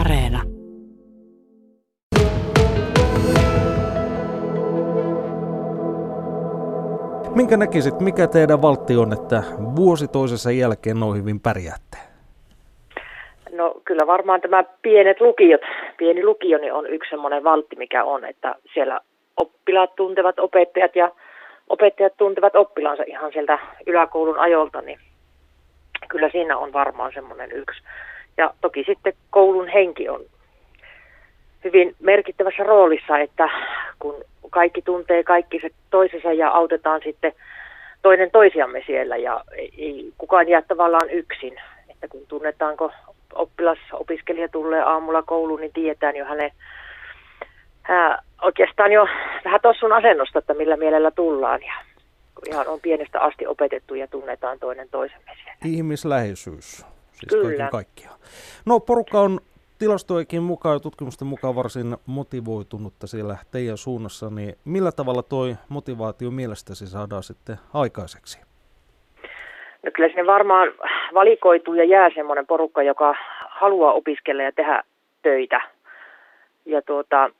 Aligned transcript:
Areena. 0.00 0.42
Minkä 7.34 7.56
näkisit, 7.56 8.00
mikä 8.00 8.26
teidän 8.26 8.62
valtti 8.62 8.96
on, 8.96 9.12
että 9.12 9.42
vuosi 9.76 10.08
toisessa 10.08 10.50
jälkeen 10.50 11.00
noin 11.00 11.20
hyvin 11.20 11.40
pärjäätte? 11.40 11.98
No 13.52 13.74
kyllä 13.84 14.06
varmaan 14.06 14.40
tämä 14.40 14.64
pienet 14.82 15.20
lukiot, 15.20 15.60
pieni 15.98 16.24
lukio 16.24 16.58
niin 16.58 16.72
on 16.72 16.86
yksi 16.86 17.10
semmoinen 17.10 17.44
valtti, 17.44 17.76
mikä 17.76 18.04
on, 18.04 18.24
että 18.24 18.54
siellä 18.74 19.00
oppilaat 19.36 19.94
tuntevat 19.96 20.38
opettajat 20.38 20.96
ja 20.96 21.10
opettajat 21.68 22.16
tuntevat 22.16 22.56
oppilaansa 22.56 23.02
ihan 23.06 23.32
sieltä 23.32 23.58
yläkoulun 23.86 24.38
ajolta, 24.38 24.80
niin 24.80 24.98
kyllä 26.08 26.28
siinä 26.32 26.58
on 26.58 26.72
varmaan 26.72 27.12
semmoinen 27.14 27.52
yksi. 27.52 27.82
Ja 28.36 28.54
toki 28.60 28.84
sitten 28.86 29.12
koulun 29.30 29.68
henki 29.68 30.08
on 30.08 30.20
hyvin 31.64 31.96
merkittävässä 32.00 32.62
roolissa, 32.62 33.18
että 33.18 33.48
kun 33.98 34.24
kaikki 34.50 34.82
tuntee 34.82 35.22
kaikki 35.22 35.60
se 35.60 35.70
toisensa 35.90 36.32
ja 36.32 36.50
autetaan 36.50 37.00
sitten 37.04 37.32
toinen 38.02 38.30
toisiamme 38.30 38.82
siellä 38.86 39.16
ja 39.16 39.44
ei 39.56 40.12
kukaan 40.18 40.48
jää 40.48 40.62
tavallaan 40.62 41.10
yksin. 41.10 41.60
Että 41.88 42.08
kun 42.08 42.26
tunnetaanko 42.28 42.92
oppilas, 43.34 43.78
opiskelija 43.92 44.48
tulee 44.48 44.82
aamulla 44.82 45.22
kouluun, 45.22 45.60
niin 45.60 45.72
tietään 45.72 46.16
jo 46.16 46.24
hänen 46.24 46.50
ää, 47.88 48.22
oikeastaan 48.42 48.92
jo 48.92 49.06
vähän 49.44 49.60
tossun 49.62 49.92
asennosta, 49.92 50.38
että 50.38 50.54
millä 50.54 50.76
mielellä 50.76 51.10
tullaan. 51.10 51.62
Ja 51.62 51.74
ihan 52.50 52.68
on 52.68 52.80
pienestä 52.80 53.20
asti 53.20 53.46
opetettu 53.46 53.94
ja 53.94 54.06
tunnetaan 54.06 54.58
toinen 54.58 54.88
toisemme 54.90 55.32
siellä. 55.34 55.58
Ihmisläheisyys, 55.64 56.86
siis 57.30 57.42
Kyllä. 57.42 57.56
kaiken 57.56 57.70
kaikkiaan. 57.70 58.18
No 58.66 58.80
porukka 58.80 59.20
on 59.20 59.40
tilastoikin 59.78 60.42
mukaan 60.42 60.76
ja 60.76 60.80
tutkimusten 60.80 61.28
mukaan 61.28 61.54
varsin 61.56 61.96
motivoitunutta 62.06 63.06
siellä 63.06 63.36
teidän 63.52 63.76
suunnassa, 63.76 64.30
niin 64.30 64.54
millä 64.64 64.92
tavalla 64.92 65.22
toi 65.22 65.54
motivaatio 65.68 66.30
mielestäsi 66.30 66.86
saadaan 66.86 67.22
sitten 67.22 67.56
aikaiseksi? 67.74 68.40
No 69.84 69.90
kyllä 69.94 70.08
sinne 70.08 70.26
varmaan 70.26 70.68
valikoituu 71.14 71.74
ja 71.74 71.84
jää 71.84 72.10
semmoinen 72.14 72.46
porukka, 72.46 72.82
joka 72.82 73.14
haluaa 73.48 73.92
opiskella 73.92 74.42
ja 74.42 74.52
tehdä 74.52 74.82
töitä. 75.22 75.60
Ja 76.66 76.82
tuota, 76.82 77.30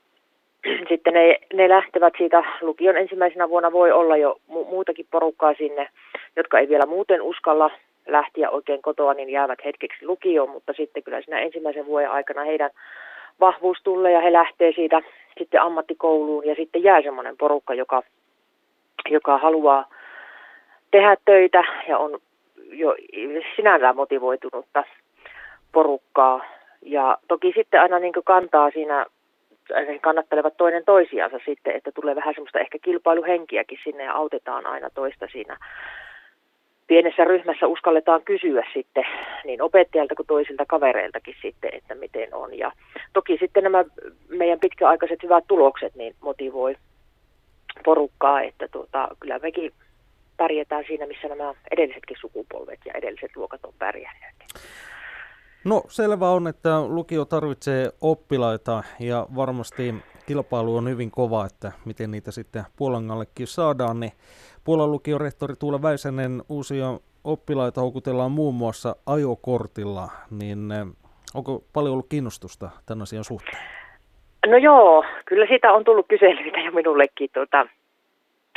sitten 0.88 1.14
ne, 1.14 1.38
ne 1.52 1.68
lähtevät 1.68 2.14
siitä, 2.18 2.44
lukion 2.60 2.96
ensimmäisenä 2.96 3.48
vuonna 3.48 3.72
voi 3.72 3.92
olla 3.92 4.16
jo 4.16 4.36
mu- 4.48 4.68
muutakin 4.68 5.06
porukkaa 5.10 5.54
sinne, 5.54 5.88
jotka 6.36 6.58
ei 6.58 6.68
vielä 6.68 6.86
muuten 6.86 7.22
uskalla 7.22 7.70
lähteä 8.06 8.50
oikein 8.50 8.82
kotoa, 8.82 9.14
niin 9.14 9.30
jäävät 9.30 9.58
hetkeksi 9.64 10.06
lukioon, 10.06 10.50
mutta 10.50 10.72
sitten 10.72 11.02
kyllä 11.02 11.20
siinä 11.22 11.40
ensimmäisen 11.40 11.86
vuoden 11.86 12.10
aikana 12.10 12.44
heidän 12.44 12.70
vahvuus 13.40 13.78
tulee 13.84 14.12
ja 14.12 14.20
he 14.20 14.32
lähtee 14.32 14.72
siitä 14.72 15.02
sitten 15.38 15.62
ammattikouluun 15.62 16.46
ja 16.46 16.54
sitten 16.54 16.82
jää 16.82 17.02
semmoinen 17.02 17.36
porukka, 17.36 17.74
joka, 17.74 18.02
joka 19.10 19.38
haluaa 19.38 19.88
tehdä 20.90 21.16
töitä 21.24 21.64
ja 21.88 21.98
on 21.98 22.18
jo 22.70 22.96
sinällään 23.56 23.96
motivoitunutta 23.96 24.84
porukkaa. 25.72 26.44
Ja 26.82 27.18
toki 27.28 27.52
sitten 27.56 27.80
aina 27.80 27.98
niin 27.98 28.12
kantaa 28.24 28.70
siinä, 28.70 29.06
he 29.76 29.98
kannattelevat 29.98 30.56
toinen 30.56 30.84
toisiansa 30.84 31.38
sitten, 31.44 31.76
että 31.76 31.92
tulee 31.92 32.14
vähän 32.14 32.34
semmoista 32.34 32.58
ehkä 32.58 32.78
kilpailuhenkiäkin 32.82 33.78
sinne 33.84 34.04
ja 34.04 34.12
autetaan 34.12 34.66
aina 34.66 34.90
toista 34.94 35.26
siinä. 35.32 35.56
Pienessä 36.86 37.24
ryhmässä 37.24 37.66
uskalletaan 37.66 38.22
kysyä 38.24 38.64
sitten 38.74 39.04
niin 39.44 39.62
opettajalta 39.62 40.14
kuin 40.14 40.26
toisilta 40.26 40.64
kavereiltakin 40.68 41.34
sitten, 41.42 41.70
että 41.74 41.94
miten 41.94 42.34
on. 42.34 42.58
Ja 42.58 42.72
toki 43.12 43.36
sitten 43.40 43.62
nämä 43.62 43.84
meidän 44.28 44.60
pitkäaikaiset 44.60 45.22
hyvät 45.22 45.44
tulokset 45.48 45.94
niin 45.94 46.14
motivoi 46.20 46.76
porukkaa, 47.84 48.42
että 48.42 48.68
tuota, 48.68 49.08
kyllä 49.20 49.38
mekin 49.38 49.72
pärjätään 50.36 50.84
siinä, 50.86 51.06
missä 51.06 51.28
nämä 51.28 51.54
edellisetkin 51.70 52.16
sukupolvet 52.20 52.80
ja 52.86 52.92
edelliset 52.94 53.36
luokat 53.36 53.64
on 53.64 53.74
pärjänneet. 53.78 54.34
No 55.64 55.82
selvä 55.88 56.30
on, 56.30 56.48
että 56.48 56.80
lukio 56.88 57.24
tarvitsee 57.24 57.90
oppilaita 58.00 58.82
ja 59.00 59.26
varmasti 59.36 59.94
kilpailu 60.26 60.76
on 60.76 60.88
hyvin 60.88 61.10
kova, 61.10 61.46
että 61.46 61.72
miten 61.84 62.10
niitä 62.10 62.30
sitten 62.30 62.64
Puolangallekin 62.76 63.46
saadaan. 63.46 64.00
Niin 64.00 64.12
Puolan 64.64 64.92
lukion 64.92 65.20
rehtori 65.20 65.54
Tuula 65.60 65.82
Väisänen 65.82 66.42
uusia 66.48 66.86
oppilaita 67.24 67.80
houkutellaan 67.80 68.30
muun 68.30 68.54
muassa 68.54 68.96
ajokortilla, 69.06 70.08
niin 70.30 70.72
eh, 70.72 70.86
onko 71.34 71.62
paljon 71.72 71.92
ollut 71.92 72.08
kiinnostusta 72.08 72.70
tämän 72.86 73.02
asian 73.02 73.24
suhteen? 73.24 73.62
No 74.46 74.56
joo, 74.56 75.04
kyllä 75.24 75.46
siitä 75.46 75.72
on 75.72 75.84
tullut 75.84 76.06
kyselyitä 76.08 76.60
jo 76.60 76.72
minullekin. 76.72 77.30
Tuota, 77.34 77.66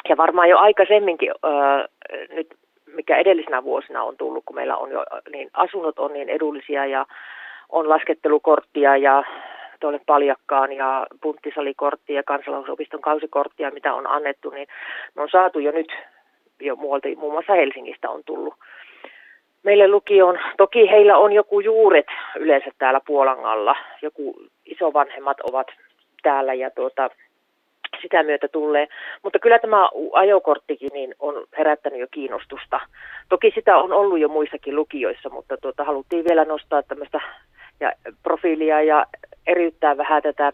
ja 0.09 0.17
varmaan 0.17 0.49
jo 0.49 0.57
aikaisemminkin, 0.57 1.31
öö, 1.45 1.87
nyt 2.35 2.47
mikä 2.95 3.17
edellisenä 3.17 3.63
vuosina 3.63 4.03
on 4.03 4.17
tullut, 4.17 4.43
kun 4.45 4.55
meillä 4.55 4.77
on 4.77 4.91
jo, 4.91 5.05
niin 5.31 5.49
asunnot 5.53 5.99
on 5.99 6.13
niin 6.13 6.29
edullisia 6.29 6.85
ja 6.85 7.05
on 7.69 7.89
laskettelukorttia 7.89 8.97
ja 8.97 9.23
tuolle 9.79 9.99
paljakkaan 10.05 10.73
ja 10.73 11.07
punttisalikorttia 11.21 12.15
ja 12.15 12.23
kansalaisopiston 12.23 13.01
kausikorttia, 13.01 13.71
mitä 13.71 13.93
on 13.93 14.07
annettu, 14.07 14.49
niin 14.49 14.67
me 15.15 15.21
on 15.21 15.29
saatu 15.29 15.59
jo 15.59 15.71
nyt, 15.71 15.91
jo 16.59 16.75
muualta, 16.75 17.07
muun 17.17 17.33
muassa 17.33 17.53
Helsingistä 17.53 18.09
on 18.09 18.21
tullut 18.25 18.53
meille 19.63 19.87
lukioon. 19.87 20.39
Toki 20.57 20.89
heillä 20.89 21.17
on 21.17 21.33
joku 21.33 21.59
juuret 21.59 22.05
yleensä 22.39 22.71
täällä 22.77 23.01
Puolangalla, 23.07 23.75
joku 24.01 24.35
isovanhemmat 24.65 25.37
ovat 25.39 25.67
täällä 26.23 26.53
ja 26.53 26.71
tuota, 26.71 27.09
sitä 28.01 28.23
myötä 28.23 28.47
tulee. 28.47 28.87
Mutta 29.23 29.39
kyllä 29.39 29.59
tämä 29.59 29.89
ajokorttikin 30.13 30.89
niin 30.93 31.15
on 31.19 31.45
herättänyt 31.57 31.99
jo 31.99 32.07
kiinnostusta. 32.11 32.79
Toki 33.29 33.51
sitä 33.55 33.77
on 33.77 33.93
ollut 33.93 34.19
jo 34.19 34.27
muissakin 34.27 34.75
lukioissa, 34.75 35.29
mutta 35.29 35.57
tuota, 35.57 35.83
haluttiin 35.83 36.25
vielä 36.25 36.45
nostaa 36.45 36.83
tämmöistä 36.83 37.21
ja 37.79 37.91
profiilia 38.23 38.81
ja 38.81 39.05
eriyttää 39.47 39.97
vähän 39.97 40.23
tätä, 40.23 40.51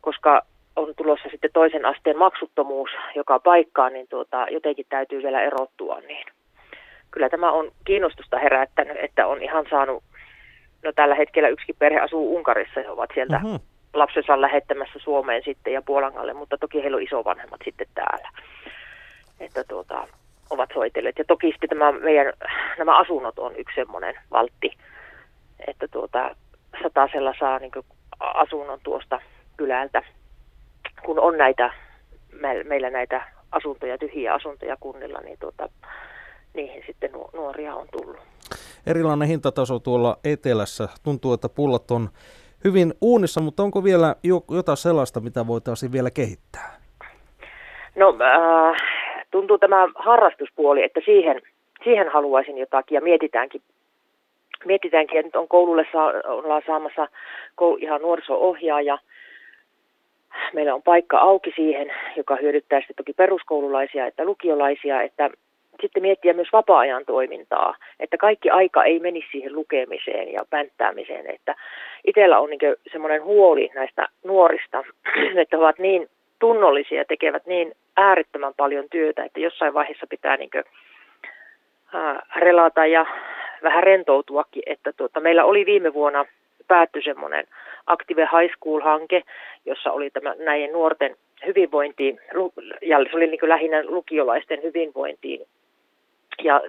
koska 0.00 0.42
on 0.76 0.94
tulossa 0.96 1.28
sitten 1.30 1.50
toisen 1.52 1.84
asteen 1.84 2.18
maksuttomuus 2.18 2.90
joka 3.14 3.40
paikkaan, 3.40 3.92
niin 3.92 4.08
tuota, 4.08 4.46
jotenkin 4.50 4.86
täytyy 4.88 5.22
vielä 5.22 5.42
erottua. 5.42 6.00
Niin. 6.00 6.26
Kyllä 7.10 7.28
tämä 7.28 7.50
on 7.50 7.70
kiinnostusta 7.84 8.38
herättänyt, 8.38 8.96
että 9.00 9.26
on 9.26 9.42
ihan 9.42 9.66
saanut, 9.70 10.04
no 10.84 10.92
tällä 10.92 11.14
hetkellä 11.14 11.48
yksikin 11.48 11.76
perhe 11.78 11.98
asuu 12.00 12.36
Unkarissa 12.36 12.80
ja 12.80 12.92
ovat 12.92 13.10
sieltä 13.14 13.38
Mhm. 13.38 13.54
lapsensa 13.94 14.40
lähettämässä 14.40 14.98
Suomeen 14.98 15.42
sitten 15.44 15.72
ja 15.72 15.82
Puolangalle, 15.82 16.32
mutta 16.32 16.58
toki 16.58 16.82
heillä 16.82 16.96
on 16.96 17.02
isovanhemmat 17.02 17.60
sitten 17.64 17.86
täällä. 17.94 18.28
Että 19.40 19.64
tuota, 19.64 20.08
ovat 20.50 20.70
soitelleet. 20.74 21.18
Ja 21.18 21.24
toki 21.24 21.50
sitten 21.50 21.68
tämä 21.68 21.92
meidän, 21.92 22.32
nämä 22.78 22.98
asunnot 22.98 23.38
on 23.38 23.56
yksi 23.56 23.74
semmoinen 23.74 24.14
valtti, 24.30 24.72
että 25.66 25.88
tuota, 25.88 26.36
satasella 26.96 27.34
saa 27.38 27.58
niin 27.58 27.72
asunnon 28.20 28.78
tuosta 28.82 29.20
kylältä, 29.56 30.02
kun 31.04 31.18
on 31.20 31.38
näitä, 31.38 31.70
me- 32.32 32.64
meillä 32.64 32.90
näitä 32.90 33.22
asuntoja, 33.52 33.98
tyhjiä 33.98 34.34
asuntoja 34.34 34.76
kunnilla, 34.80 35.20
niin 35.20 35.38
tuota, 35.40 35.68
niihin 36.54 36.82
sitten 36.86 37.12
nu- 37.12 37.30
nuoria 37.32 37.74
on 37.74 37.86
tullut. 37.92 38.20
Erilainen 38.86 39.28
hintataso 39.28 39.78
tuolla 39.78 40.16
etelässä. 40.24 40.88
Tuntuu, 41.04 41.32
että 41.32 41.48
pullot 41.48 41.90
on 41.90 42.08
hyvin 42.64 42.94
uunissa, 43.00 43.40
mutta 43.40 43.62
onko 43.62 43.84
vielä 43.84 44.16
jo- 44.22 44.44
jotain 44.50 44.76
sellaista, 44.76 45.20
mitä 45.20 45.46
voitaisiin 45.46 45.92
vielä 45.92 46.10
kehittää? 46.10 46.76
No 47.96 48.08
äh, 48.08 48.76
tuntuu 49.30 49.58
tämä 49.58 49.88
harrastuspuoli, 49.94 50.82
että 50.82 51.00
siihen, 51.04 51.42
siihen 51.84 52.08
haluaisin 52.12 52.58
jotakin 52.58 52.94
ja 52.94 53.00
mietitäänkin, 53.00 53.62
mietitäänkin 54.66 55.18
että 55.18 55.28
nyt 55.28 55.36
on 55.36 55.48
koululle 55.48 55.86
saa, 55.92 56.12
ollaan 56.24 56.62
saamassa 56.66 57.08
kou, 57.56 57.76
ihan 57.80 58.00
nuoriso-ohjaaja. 58.00 58.98
Meillä 60.52 60.74
on 60.74 60.82
paikka 60.82 61.18
auki 61.18 61.52
siihen, 61.56 61.92
joka 62.16 62.36
hyödyttää 62.36 62.80
sitten 62.80 62.96
toki 62.96 63.12
peruskoululaisia 63.12 64.06
että 64.06 64.24
lukiolaisia, 64.24 65.02
että 65.02 65.30
sitten 65.80 66.02
miettiä 66.02 66.32
myös 66.32 66.48
vapaa-ajan 66.52 67.04
toimintaa, 67.04 67.74
että 68.00 68.16
kaikki 68.16 68.50
aika 68.50 68.84
ei 68.84 68.98
menisi 68.98 69.28
siihen 69.30 69.54
lukemiseen 69.54 70.32
ja 70.32 70.44
pänttäämiseen, 70.50 71.30
että 71.30 71.54
itsellä 72.06 72.38
on 72.38 72.50
niin 72.50 72.76
semmoinen 72.92 73.24
huoli 73.24 73.70
näistä 73.74 74.08
nuorista, 74.24 74.84
että 75.42 75.58
ovat 75.58 75.78
niin 75.78 76.08
tunnollisia 76.38 76.98
ja 76.98 77.04
tekevät 77.04 77.46
niin 77.46 77.72
äärettömän 77.96 78.54
paljon 78.56 78.84
työtä, 78.90 79.24
että 79.24 79.40
jossain 79.40 79.74
vaiheessa 79.74 80.06
pitää 80.10 80.36
niin 80.36 80.50
kuin, 80.50 80.64
ää, 81.94 82.26
relata 82.36 82.86
ja 82.86 83.06
vähän 83.62 83.82
rentoutuakin, 83.82 84.62
että 84.66 84.92
tuota, 84.92 85.20
meillä 85.20 85.44
oli 85.44 85.66
viime 85.66 85.94
vuonna 85.94 86.24
päättyi 86.68 87.02
semmoinen 87.02 87.46
Active 87.86 88.22
High 88.22 88.54
School-hanke, 88.54 89.22
jossa 89.66 89.92
oli 89.92 90.10
tämä 90.10 90.34
näiden 90.38 90.72
nuorten 90.72 91.16
hyvinvointiin, 91.46 92.20
ja 92.82 92.98
se 93.10 93.16
oli 93.16 93.26
niin 93.26 93.40
kuin 93.40 93.50
lähinnä 93.50 93.84
lukiolaisten 93.86 94.62
hyvinvointiin. 94.62 95.46
Ja 96.42 96.60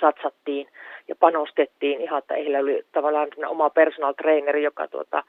satsattiin 0.00 0.68
ja 1.08 1.16
panostettiin 1.16 2.00
ihan, 2.00 2.18
että 2.18 2.34
heillä 2.34 2.58
oli 2.58 2.82
tavallaan 2.92 3.28
oma 3.46 3.70
personal 3.70 4.12
traineri, 4.12 4.62
joka 4.62 4.88
tuota, 4.88 5.22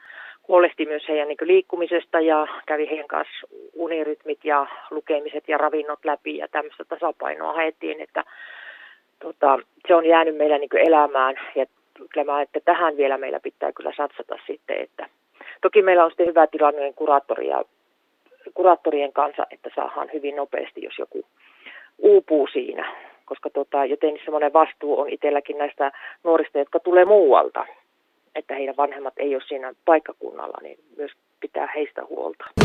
huolehti 0.48 0.86
myös 0.86 1.08
heidän 1.08 1.28
niin 1.28 1.38
liikkumisesta 1.42 2.20
ja 2.20 2.46
kävi 2.66 2.88
heidän 2.88 3.08
kanssa 3.08 3.46
unirytmit 3.74 4.44
ja 4.44 4.66
lukemiset 4.90 5.48
ja 5.48 5.58
ravinnot 5.58 6.04
läpi 6.04 6.36
ja 6.36 6.48
tämmöistä 6.48 6.84
tasapainoa 6.84 7.52
haettiin, 7.52 8.00
että 8.00 8.24
tota, 9.22 9.58
se 9.88 9.94
on 9.94 10.06
jäänyt 10.06 10.36
meillä 10.36 10.58
niin 10.58 10.86
elämään 10.86 11.34
ja 11.54 11.66
kyllä 12.10 12.32
mä, 12.32 12.42
että 12.42 12.60
tähän 12.64 12.96
vielä 12.96 13.18
meillä 13.18 13.40
pitää 13.40 13.72
kyllä 13.72 13.92
satsata 13.96 14.38
sitten, 14.46 14.80
että 14.80 15.08
toki 15.60 15.82
meillä 15.82 16.04
on 16.04 16.10
sitten 16.10 16.26
hyvä 16.26 16.46
tilanne 16.46 16.92
kuraattori 16.92 17.48
ja 17.48 17.64
kuraattorien 18.54 19.12
kanssa, 19.12 19.46
että 19.50 19.70
saadaan 19.74 20.10
hyvin 20.12 20.36
nopeasti, 20.36 20.82
jos 20.82 20.98
joku 20.98 21.24
uupuu 21.98 22.48
siinä, 22.52 22.92
koska 23.24 23.50
tota, 23.50 23.84
joten 23.84 24.18
semmoinen 24.24 24.52
vastuu 24.52 25.00
on 25.00 25.08
itselläkin 25.08 25.58
näistä 25.58 25.92
nuorista, 26.24 26.58
jotka 26.58 26.80
tulee 26.80 27.04
muualta, 27.04 27.66
että 28.34 28.54
heidän 28.54 28.76
vanhemmat 28.76 29.14
ei 29.16 29.34
ole 29.34 29.42
siinä 29.48 29.72
paikkakunnalla, 29.84 30.58
niin 30.62 30.78
myös 30.96 31.12
pitää 31.40 31.68
heistä 31.74 32.02
huolta. 32.04 32.61